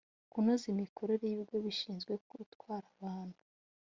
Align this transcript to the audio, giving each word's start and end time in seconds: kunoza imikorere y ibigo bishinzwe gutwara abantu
kunoza 0.31 0.65
imikorere 0.73 1.23
y 1.25 1.33
ibigo 1.35 1.55
bishinzwe 1.65 2.11
gutwara 2.31 2.85
abantu 2.95 3.37